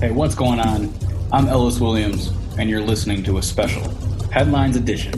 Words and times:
Hey, 0.00 0.12
what's 0.12 0.36
going 0.36 0.60
on? 0.60 0.94
I'm 1.32 1.48
Ellis 1.48 1.80
Williams, 1.80 2.30
and 2.56 2.70
you're 2.70 2.80
listening 2.80 3.24
to 3.24 3.38
a 3.38 3.42
special 3.42 3.82
headlines 4.30 4.76
edition 4.76 5.12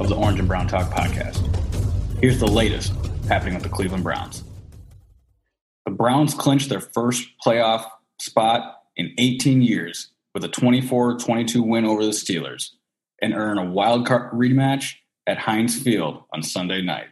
of 0.00 0.08
the 0.08 0.14
Orange 0.14 0.38
and 0.38 0.48
Brown 0.48 0.66
Talk 0.66 0.90
podcast. 0.90 1.36
Here's 2.18 2.40
the 2.40 2.46
latest 2.46 2.94
happening 3.28 3.52
with 3.52 3.62
the 3.62 3.68
Cleveland 3.68 4.04
Browns. 4.04 4.42
The 5.84 5.92
Browns 5.92 6.32
clinched 6.32 6.70
their 6.70 6.80
first 6.80 7.28
playoff 7.46 7.84
spot 8.22 8.78
in 8.96 9.12
18 9.18 9.60
years 9.60 10.12
with 10.32 10.44
a 10.44 10.48
24 10.48 11.18
22 11.18 11.62
win 11.62 11.84
over 11.84 12.02
the 12.02 12.12
Steelers 12.12 12.70
and 13.20 13.34
earn 13.34 13.58
a 13.58 13.70
wild 13.70 14.06
card 14.06 14.32
rematch 14.32 14.94
at 15.26 15.36
Heinz 15.36 15.78
Field 15.78 16.24
on 16.32 16.42
Sunday 16.42 16.80
night. 16.80 17.08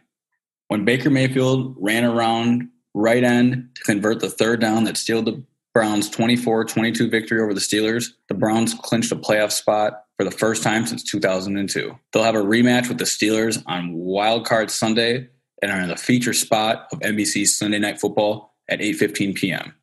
When 0.69 0.85
Baker 0.85 1.11
Mayfield 1.11 1.75
ran 1.79 2.03
around 2.03 2.69
right 2.95 3.23
end 3.23 3.69
to 3.75 3.83
convert 3.83 4.21
the 4.21 4.29
third 4.29 4.59
down 4.59 4.85
that 4.85 4.97
sealed 4.97 5.25
the 5.25 5.43
Browns 5.73 6.09
24 6.09 6.65
22 6.65 7.09
victory 7.09 7.41
over 7.41 7.53
the 7.53 7.61
Steelers, 7.61 8.09
the 8.27 8.33
Browns 8.33 8.73
clinched 8.73 9.11
a 9.11 9.15
playoff 9.15 9.51
spot 9.51 10.03
for 10.17 10.25
the 10.25 10.31
first 10.31 10.63
time 10.63 10.85
since 10.85 11.03
2002. 11.03 11.97
They'll 12.11 12.23
have 12.23 12.35
a 12.35 12.39
rematch 12.39 12.89
with 12.89 12.97
the 12.97 13.05
Steelers 13.05 13.63
on 13.67 13.93
Wild 13.93 14.45
Card 14.45 14.69
Sunday 14.69 15.29
and 15.61 15.71
are 15.71 15.79
in 15.79 15.87
the 15.87 15.95
feature 15.95 16.33
spot 16.33 16.87
of 16.91 16.99
NBC's 16.99 17.57
Sunday 17.57 17.79
Night 17.79 18.01
Football 18.01 18.53
at 18.69 18.79
8:15 18.79 19.35
p.m. 19.35 19.73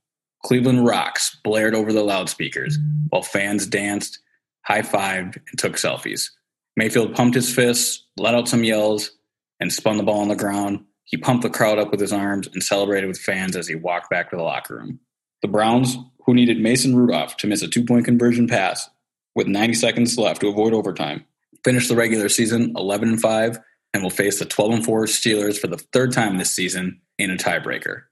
Cleveland 0.45 0.85
Rocks 0.85 1.37
blared 1.43 1.75
over 1.75 1.93
the 1.93 2.05
loudspeakers 2.05 2.79
while 3.09 3.23
fans 3.23 3.67
danced, 3.67 4.21
high-fived, 4.67 5.37
and 5.37 5.59
took 5.59 5.75
selfies. 5.75 6.29
Mayfield 6.77 7.15
pumped 7.15 7.35
his 7.35 7.53
fists, 7.53 8.07
let 8.17 8.35
out 8.35 8.47
some 8.47 8.63
yells, 8.63 9.11
and 9.59 9.73
spun 9.73 9.97
the 9.97 10.05
ball 10.05 10.21
on 10.21 10.29
the 10.29 10.37
ground. 10.37 10.85
He 11.05 11.17
pumped 11.17 11.43
the 11.43 11.51
crowd 11.51 11.79
up 11.79 11.91
with 11.91 11.99
his 12.01 12.13
arms 12.13 12.49
and 12.53 12.63
celebrated 12.63 13.09
with 13.09 13.19
fans 13.19 13.57
as 13.57 13.67
he 13.67 13.75
walked 13.75 14.11
back 14.11 14.31
to 14.31 14.37
the 14.37 14.43
locker 14.43 14.77
room. 14.77 15.01
The 15.43 15.49
Browns, 15.49 15.97
who 16.25 16.35
needed 16.35 16.61
Mason 16.61 16.97
Rudolph 16.97 17.37
to 17.39 17.47
miss 17.47 17.63
a 17.63 17.69
two 17.69 17.85
point 17.85 18.05
conversion 18.05 18.47
pass 18.47 18.89
with 19.35 19.47
90 19.47 19.75
seconds 19.75 20.19
left 20.19 20.41
to 20.41 20.49
avoid 20.49 20.73
overtime, 20.73 21.25
finished 21.65 21.89
the 21.89 21.97
regular 21.97 22.29
season 22.29 22.73
11 22.77 23.09
and 23.09 23.21
5 23.21 23.59
and 23.95 24.03
will 24.03 24.11
face 24.11 24.39
the 24.39 24.45
12 24.45 24.73
and 24.73 24.85
4 24.85 25.05
Steelers 25.05 25.59
for 25.59 25.67
the 25.67 25.79
third 25.93 26.13
time 26.13 26.39
this 26.39 26.51
season 26.51 27.01
in 27.19 27.31
a 27.31 27.37
tiebreaker. 27.37 28.03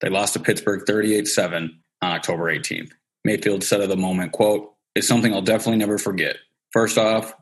They 0.00 0.08
lost 0.08 0.34
to 0.34 0.40
Pittsburgh 0.40 0.82
38 0.86 1.26
7 1.26 1.80
on 2.02 2.12
October 2.12 2.44
18th. 2.54 2.92
Mayfield 3.24 3.64
said 3.64 3.80
of 3.80 3.88
the 3.88 3.96
moment, 3.96 4.32
quote, 4.32 4.74
It's 4.94 5.08
something 5.08 5.32
I'll 5.32 5.42
definitely 5.42 5.78
never 5.78 5.98
forget. 5.98 6.36
First 6.72 6.98
off, 6.98 7.34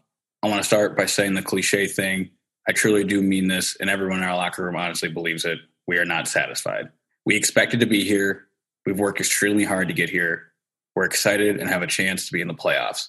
I 0.43 0.48
want 0.48 0.63
to 0.63 0.67
start 0.67 0.97
by 0.97 1.07
saying 1.07 1.35
the 1.35 1.43
cliche 1.43 1.87
thing. 1.87 2.31
I 2.69 2.73
truly 2.73 3.05
do 3.05 3.20
mean 3.20 3.48
this, 3.48 3.77
and 3.81 3.91
everyone 3.91 4.19
in 4.19 4.25
our 4.25 4.37
locker 4.37 4.65
room 4.65 4.77
honestly 4.77 5.09
believes 5.09 5.45
it. 5.45 5.59
We 5.87 5.98
are 5.98 6.05
not 6.05 6.29
satisfied. 6.29 6.91
We 7.25 7.37
expected 7.37 7.81
to 7.81 7.87
be 7.87 8.05
here. 8.05 8.47
We've 8.86 8.98
worked 8.98 9.20
extremely 9.20 9.64
hard 9.64 9.88
to 9.88 9.94
get 9.94 10.11
here. 10.11 10.52
We're 10.94 11.05
excited 11.05 11.58
and 11.58 11.69
have 11.69 11.83
a 11.83 11.86
chance 11.86 12.27
to 12.27 12.33
be 12.33 12.41
in 12.41 12.48
the 12.48 12.55
playoffs. 12.55 13.08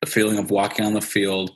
The 0.00 0.10
feeling 0.10 0.38
of 0.38 0.50
walking 0.50 0.84
on 0.84 0.94
the 0.94 1.00
field 1.00 1.50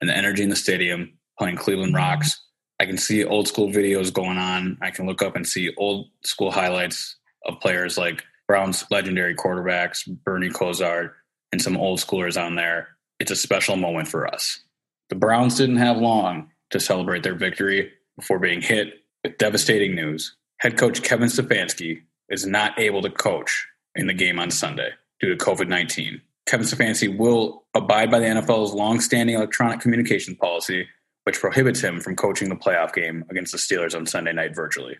and 0.00 0.10
the 0.10 0.16
energy 0.16 0.42
in 0.42 0.48
the 0.48 0.56
stadium, 0.56 1.18
playing 1.38 1.56
Cleveland 1.56 1.94
mm-hmm. 1.94 2.04
Rocks. 2.04 2.44
I 2.80 2.86
can 2.86 2.98
see 2.98 3.24
old 3.24 3.48
school 3.48 3.68
videos 3.68 4.12
going 4.12 4.38
on. 4.38 4.78
I 4.80 4.90
can 4.90 5.06
look 5.06 5.22
up 5.22 5.34
and 5.34 5.46
see 5.46 5.74
old 5.76 6.08
school 6.24 6.50
highlights 6.50 7.16
of 7.46 7.60
players 7.60 7.98
like 7.98 8.24
Brown's 8.46 8.84
legendary 8.90 9.34
quarterbacks, 9.34 10.08
Bernie 10.24 10.50
Kosar, 10.50 11.12
and 11.52 11.60
some 11.60 11.76
old 11.76 11.98
schoolers 11.98 12.40
on 12.40 12.54
there. 12.54 12.88
It's 13.18 13.30
a 13.30 13.36
special 13.36 13.76
moment 13.76 14.08
for 14.08 14.26
us. 14.32 14.60
The 15.08 15.16
Browns 15.16 15.56
didn't 15.56 15.76
have 15.76 15.96
long 15.96 16.50
to 16.70 16.80
celebrate 16.80 17.22
their 17.22 17.34
victory 17.34 17.92
before 18.16 18.38
being 18.38 18.60
hit 18.60 19.02
with 19.24 19.38
devastating 19.38 19.94
news. 19.94 20.36
Head 20.58 20.76
coach 20.76 21.02
Kevin 21.02 21.28
Stefanski 21.28 22.02
is 22.28 22.46
not 22.46 22.78
able 22.78 23.02
to 23.02 23.10
coach 23.10 23.66
in 23.94 24.06
the 24.06 24.14
game 24.14 24.38
on 24.38 24.50
Sunday 24.50 24.90
due 25.20 25.34
to 25.34 25.44
COVID 25.44 25.68
19. 25.68 26.20
Kevin 26.46 26.66
Stefanski 26.66 27.14
will 27.14 27.64
abide 27.74 28.10
by 28.10 28.18
the 28.18 28.26
NFL's 28.26 28.72
long-standing 28.72 29.36
electronic 29.36 29.80
communications 29.80 30.38
policy, 30.38 30.86
which 31.24 31.40
prohibits 31.40 31.80
him 31.80 32.00
from 32.00 32.16
coaching 32.16 32.48
the 32.48 32.56
playoff 32.56 32.94
game 32.94 33.24
against 33.28 33.52
the 33.52 33.58
Steelers 33.58 33.94
on 33.94 34.06
Sunday 34.06 34.32
night 34.32 34.54
virtually. 34.54 34.96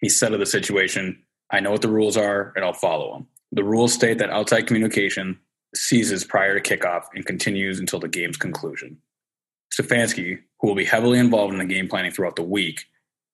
He 0.00 0.10
said 0.10 0.34
of 0.34 0.40
the 0.40 0.46
situation, 0.46 1.22
I 1.50 1.60
know 1.60 1.70
what 1.70 1.82
the 1.82 1.88
rules 1.88 2.16
are 2.16 2.52
and 2.54 2.64
I'll 2.64 2.74
follow 2.74 3.14
them. 3.14 3.26
The 3.52 3.64
rules 3.64 3.94
state 3.94 4.18
that 4.18 4.30
outside 4.30 4.66
communication 4.66 5.38
ceases 5.74 6.24
prior 6.24 6.58
to 6.58 6.76
kickoff 6.76 7.04
and 7.14 7.24
continues 7.24 7.80
until 7.80 7.98
the 7.98 8.08
game's 8.08 8.36
conclusion. 8.36 8.98
Stefanski, 9.72 10.38
who 10.60 10.68
will 10.68 10.74
be 10.74 10.84
heavily 10.84 11.18
involved 11.18 11.52
in 11.52 11.58
the 11.58 11.64
game 11.64 11.88
planning 11.88 12.10
throughout 12.10 12.36
the 12.36 12.42
week, 12.42 12.86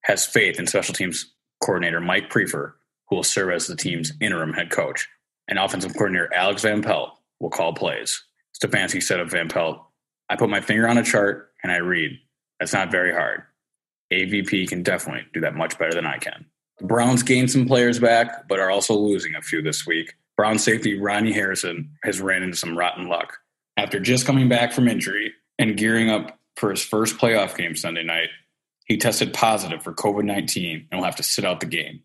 has 0.02 0.26
faith 0.26 0.58
in 0.58 0.66
special 0.66 0.94
teams 0.94 1.32
coordinator 1.62 2.00
Mike 2.00 2.30
Priefer, 2.30 2.74
who 3.08 3.16
will 3.16 3.22
serve 3.22 3.50
as 3.50 3.66
the 3.66 3.76
team's 3.76 4.12
interim 4.20 4.52
head 4.52 4.70
coach, 4.70 5.08
and 5.48 5.58
offensive 5.58 5.94
coordinator 5.94 6.32
Alex 6.34 6.62
Van 6.62 6.82
Pelt 6.82 7.10
will 7.40 7.50
call 7.50 7.72
plays. 7.72 8.22
Stefanski 8.56 9.02
said 9.02 9.20
of 9.20 9.30
Van 9.30 9.48
Pelt, 9.48 9.82
I 10.28 10.36
put 10.36 10.50
my 10.50 10.60
finger 10.60 10.88
on 10.88 10.98
a 10.98 11.04
chart 11.04 11.52
and 11.62 11.70
I 11.70 11.76
read. 11.76 12.18
That's 12.58 12.72
not 12.72 12.90
very 12.90 13.12
hard. 13.12 13.42
AVP 14.12 14.68
can 14.68 14.82
definitely 14.82 15.26
do 15.32 15.40
that 15.40 15.54
much 15.54 15.78
better 15.78 15.94
than 15.94 16.06
I 16.06 16.18
can. 16.18 16.46
The 16.78 16.86
Browns 16.86 17.22
gained 17.22 17.50
some 17.50 17.66
players 17.66 17.98
back, 17.98 18.48
but 18.48 18.60
are 18.60 18.70
also 18.70 18.94
losing 18.94 19.34
a 19.34 19.42
few 19.42 19.62
this 19.62 19.86
week. 19.86 20.14
Brown 20.36 20.58
safety 20.58 20.98
Ronnie 20.98 21.32
Harrison 21.32 21.90
has 22.04 22.20
ran 22.20 22.42
into 22.42 22.56
some 22.56 22.76
rotten 22.76 23.08
luck. 23.08 23.38
After 23.76 23.98
just 23.98 24.26
coming 24.26 24.48
back 24.48 24.72
from 24.72 24.88
injury 24.88 25.32
and 25.58 25.76
gearing 25.76 26.10
up 26.10 26.38
for 26.56 26.70
his 26.70 26.82
first 26.82 27.18
playoff 27.18 27.56
game 27.56 27.74
Sunday 27.74 28.02
night, 28.02 28.28
he 28.86 28.96
tested 28.96 29.32
positive 29.34 29.82
for 29.82 29.92
COVID 29.92 30.24
19 30.24 30.88
and 30.90 31.00
will 31.00 31.04
have 31.04 31.16
to 31.16 31.22
sit 31.22 31.44
out 31.44 31.60
the 31.60 31.66
game. 31.66 32.02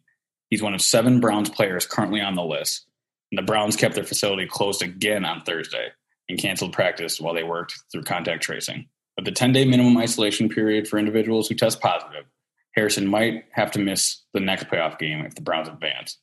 He's 0.52 0.62
one 0.62 0.76
of 0.76 0.82
seven 0.82 1.20
Browns 1.22 1.50
players 1.50 1.88
currently 1.88 2.22
on 2.22 2.36
the 2.36 2.44
list. 2.44 2.86
And 3.32 3.40
the 3.40 3.44
Browns 3.44 3.78
kept 3.78 3.96
their 3.96 4.04
facility 4.04 4.46
closed 4.46 4.84
again 4.84 5.26
on 5.26 5.42
Thursday 5.42 5.88
and 6.30 6.38
canceled 6.38 6.74
practice 6.74 7.20
while 7.20 7.34
they 7.34 7.44
worked 7.44 7.74
through 7.92 8.04
contact 8.04 8.44
tracing. 8.44 8.88
With 9.16 9.26
the 9.26 9.32
10 9.32 9.54
day 9.54 9.66
minimum 9.66 9.98
isolation 9.98 10.50
period 10.50 10.88
for 10.88 11.00
individuals 11.00 11.48
who 11.48 11.56
test 11.56 11.80
positive, 11.80 12.26
Harrison 12.76 13.08
might 13.08 13.46
have 13.52 13.72
to 13.72 13.80
miss 13.80 14.22
the 14.34 14.40
next 14.40 14.66
playoff 14.66 15.00
game 15.00 15.26
if 15.26 15.36
the 15.36 15.42
Browns 15.42 15.70
advance. 15.70 16.18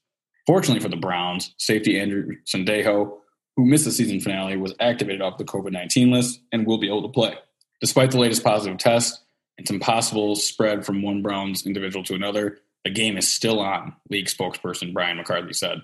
Fortunately 0.46 0.80
for 0.80 0.88
the 0.88 0.96
Browns, 0.96 1.54
safety 1.58 1.98
Andrew 1.98 2.36
Sendejo, 2.46 3.18
who 3.56 3.64
missed 3.64 3.84
the 3.86 3.92
season 3.92 4.20
finale, 4.20 4.56
was 4.56 4.74
activated 4.78 5.22
off 5.22 5.38
the 5.38 5.44
COVID 5.44 5.72
19 5.72 6.10
list 6.10 6.40
and 6.52 6.66
will 6.66 6.78
be 6.78 6.86
able 6.86 7.02
to 7.02 7.08
play. 7.08 7.34
Despite 7.80 8.10
the 8.10 8.18
latest 8.18 8.44
positive 8.44 8.78
test 8.78 9.22
and 9.56 9.66
some 9.66 9.80
possible 9.80 10.36
spread 10.36 10.84
from 10.84 11.02
one 11.02 11.22
Browns 11.22 11.66
individual 11.66 12.04
to 12.04 12.14
another, 12.14 12.58
the 12.88 12.94
game 12.94 13.18
is 13.18 13.30
still 13.30 13.60
on, 13.60 13.94
league 14.08 14.28
spokesperson 14.28 14.94
Brian 14.94 15.18
McCarthy 15.18 15.52
said. 15.52 15.82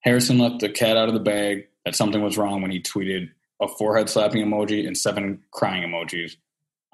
Harrison 0.00 0.38
let 0.38 0.58
the 0.58 0.70
cat 0.70 0.96
out 0.96 1.08
of 1.08 1.12
the 1.12 1.20
bag 1.20 1.68
that 1.84 1.94
something 1.94 2.22
was 2.22 2.38
wrong 2.38 2.62
when 2.62 2.70
he 2.70 2.80
tweeted 2.80 3.28
a 3.60 3.68
forehead 3.68 4.08
slapping 4.08 4.42
emoji 4.42 4.86
and 4.86 4.96
seven 4.96 5.42
crying 5.50 5.82
emojis 5.82 6.36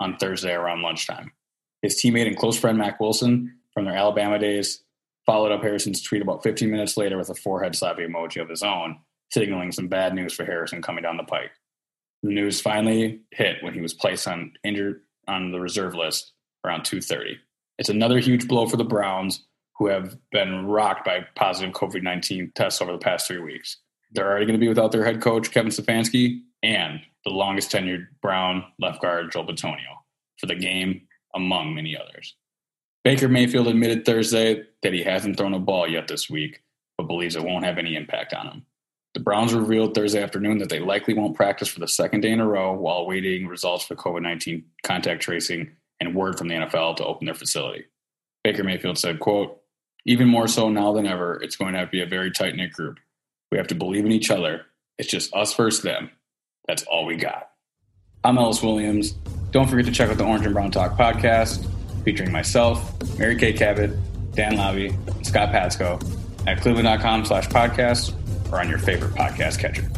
on 0.01 0.17
Thursday 0.17 0.53
around 0.53 0.83
lunchtime. 0.83 1.31
His 1.81 1.95
teammate 1.95 2.27
and 2.27 2.37
close 2.37 2.59
friend 2.59 2.77
Mack 2.77 2.99
Wilson 2.99 3.57
from 3.73 3.85
their 3.85 3.95
Alabama 3.95 4.37
days 4.37 4.83
followed 5.27 5.53
up 5.53 5.63
Harrison's 5.63 6.03
tweet 6.03 6.23
about 6.23 6.43
15 6.43 6.69
minutes 6.69 6.97
later 6.97 7.17
with 7.17 7.31
a 7.31 7.35
forehead 7.37 7.77
slapping 7.77 8.09
emoji 8.09 8.43
of 8.43 8.49
his 8.49 8.65
own, 8.65 8.99
signaling 9.31 9.71
some 9.71 9.87
bad 9.87 10.13
news 10.13 10.33
for 10.33 10.45
Harrison 10.45 10.83
coming 10.83 11.05
down 11.05 11.19
the 11.19 11.23
pike. 11.23 11.53
The 12.25 12.35
news 12.35 12.61
finally 12.61 13.21
hit 13.31 13.63
when 13.63 13.75
he 13.75 13.81
was 13.81 13.95
placed 13.95 14.27
on 14.27 14.55
injured 14.65 15.03
on 15.29 15.53
the 15.53 15.61
reserve 15.61 15.95
list 15.95 16.33
around 16.65 16.83
2:30. 16.83 17.39
It's 17.79 17.89
another 17.89 18.19
huge 18.19 18.49
blow 18.49 18.67
for 18.67 18.77
the 18.77 18.85
Browns, 18.85 19.45
who 19.83 19.89
have 19.89 20.17
been 20.31 20.67
rocked 20.67 21.05
by 21.05 21.27
positive 21.35 21.75
COVID 21.75 22.05
19 22.05 22.53
tests 22.55 22.81
over 22.81 22.93
the 22.93 22.99
past 22.99 23.27
three 23.27 23.41
weeks. 23.41 23.79
They're 24.13 24.31
already 24.31 24.47
going 24.47 24.59
to 24.59 24.65
be 24.65 24.69
without 24.69 24.93
their 24.93 25.05
head 25.05 25.21
coach, 25.21 25.51
Kevin 25.51 25.73
Stefanski, 25.73 26.43
and 26.63 27.01
the 27.25 27.33
longest 27.33 27.73
tenured 27.73 28.07
Brown 28.21 28.63
left 28.79 29.03
guard, 29.03 29.33
Joel 29.33 29.47
Bitonio, 29.47 29.99
for 30.39 30.47
the 30.47 30.55
game, 30.55 31.09
among 31.35 31.75
many 31.75 31.97
others. 31.97 32.37
Baker 33.03 33.29
Mayfield 33.29 33.67
admitted 33.67 34.05
Thursday 34.05 34.63
that 34.83 34.93
he 34.93 35.03
hasn't 35.03 35.37
thrown 35.37 35.53
a 35.55 35.59
ball 35.59 35.91
yet 35.91 36.07
this 36.07 36.31
week, 36.31 36.63
but 36.97 37.09
believes 37.09 37.35
it 37.35 37.43
won't 37.43 37.65
have 37.65 37.79
any 37.79 37.97
impact 37.97 38.35
on 38.35 38.47
him. 38.47 38.67
The 39.15 39.21
Browns 39.21 39.53
revealed 39.53 39.95
Thursday 39.95 40.23
afternoon 40.23 40.59
that 40.59 40.69
they 40.69 40.79
likely 40.79 41.15
won't 41.15 41.35
practice 41.35 41.67
for 41.67 41.81
the 41.81 41.89
second 41.89 42.21
day 42.21 42.31
in 42.31 42.39
a 42.39 42.47
row 42.47 42.73
while 42.73 42.99
awaiting 42.99 43.49
results 43.49 43.85
for 43.85 43.97
COVID 43.97 44.23
19 44.23 44.65
contact 44.85 45.23
tracing 45.23 45.73
and 45.99 46.15
word 46.15 46.39
from 46.39 46.47
the 46.47 46.55
NFL 46.55 46.97
to 46.97 47.05
open 47.05 47.25
their 47.25 47.35
facility. 47.35 47.87
Baker 48.45 48.63
Mayfield 48.65 48.99
said, 48.99 49.21
quote, 49.21 49.62
even 50.05 50.29
more 50.29 50.49
so 50.49 50.69
now 50.69 50.93
than 50.93 51.07
ever, 51.07 51.41
it's 51.43 51.57
going 51.57 51.75
to, 51.75 51.81
to 51.81 51.87
be 51.87 52.03
a 52.03 52.07
very 52.07 52.31
tight 52.31 52.57
knit 52.57 52.73
group. 52.73 52.99
We 53.51 53.59
have 53.59 53.69
to 53.69 53.75
believe 53.75 54.05
in 54.05 54.13
each 54.13 54.31
other. 54.31 54.67
It's 54.99 55.09
just 55.09 55.35
us 55.35 55.55
versus 55.55 55.83
them. 55.83 56.11
That's 56.67 56.83
all 56.85 57.07
we 57.07 57.17
got. 57.17 57.51
I'm 58.25 58.39
Ellis 58.39 58.63
Williams. 58.63 59.13
Don't 59.51 59.69
forget 59.69 59.87
to 59.87 59.93
check 59.93 60.11
out 60.11 60.17
the 60.17 60.25
Orange 60.25 60.45
and 60.45 60.55
Brown 60.55 60.71
Talk 60.71 60.97
podcast 60.97 61.69
featuring 62.05 62.33
myself, 62.33 63.19
Mary 63.19 63.37
Kay 63.37 63.53
Cabot, 63.53 63.91
Dan 64.35 64.59
and 64.59 65.27
Scott 65.27 65.51
Patsko 65.51 66.03
at 66.47 66.61
cleveland.com 66.61 67.25
slash 67.25 67.49
podcast 67.49 68.15
or 68.51 68.61
on 68.61 68.69
your 68.69 68.79
favorite 68.79 69.13
podcast 69.13 69.59
catcher. 69.59 69.89